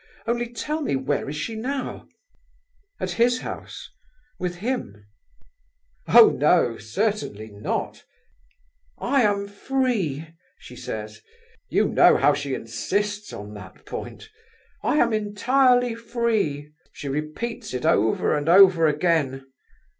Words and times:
Only 0.25 0.51
tell 0.51 0.81
me, 0.81 0.95
where 0.95 1.29
is 1.29 1.35
she 1.35 1.53
now? 1.55 2.07
At 2.99 3.11
his 3.11 3.41
house? 3.41 3.87
With 4.39 4.55
him?" 4.55 5.05
"Oh 6.07 6.29
no! 6.31 6.79
Certainly 6.79 7.51
not! 7.51 8.03
'I 8.97 9.21
am 9.21 9.47
free,' 9.47 10.25
she 10.57 10.75
says; 10.75 11.21
you 11.69 11.87
know 11.87 12.17
how 12.17 12.33
she 12.33 12.55
insists 12.55 13.31
on 13.31 13.53
that 13.53 13.85
point. 13.85 14.31
'I 14.81 14.95
am 14.97 15.13
entirely 15.13 15.93
free.' 15.93 16.73
She 16.91 17.07
repeats 17.07 17.71
it 17.71 17.85
over 17.85 18.35
and 18.35 18.49
over 18.49 18.87
again. 18.87 19.45